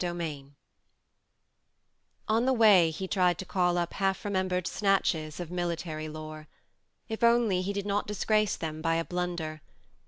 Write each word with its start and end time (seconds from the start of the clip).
XI 0.03 0.51
ON 2.27 2.45
the 2.45 2.53
way 2.53 2.89
he 2.89 3.07
tried 3.07 3.37
to 3.37 3.45
call 3.45 3.77
up 3.77 3.93
half 3.93 4.25
remembered 4.25 4.65
snatches 4.65 5.39
of 5.39 5.51
military 5.51 6.09
lore. 6.09 6.47
If 7.07 7.23
only 7.23 7.61
he 7.61 7.71
did 7.71 7.85
not 7.85 8.07
disgrace 8.07 8.55
them 8.55 8.81
by 8.81 8.95
a 8.95 9.05
blunder 9.05 9.61